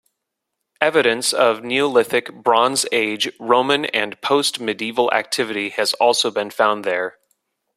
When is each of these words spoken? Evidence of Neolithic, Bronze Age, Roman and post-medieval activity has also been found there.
Evidence 0.81 1.31
of 1.31 1.63
Neolithic, 1.63 2.33
Bronze 2.33 2.87
Age, 2.91 3.31
Roman 3.39 3.85
and 3.85 4.19
post-medieval 4.19 5.13
activity 5.13 5.69
has 5.77 5.93
also 5.93 6.31
been 6.31 6.49
found 6.49 6.83
there. 6.83 7.19